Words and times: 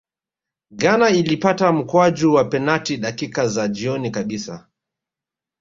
ghana 0.71 1.09
ilipata 1.09 1.71
mkwaju 1.71 2.33
wa 2.33 2.45
penati 2.45 2.97
dakika 2.97 3.47
za 3.47 3.67
jioni 3.67 4.11
kabisa 4.11 4.67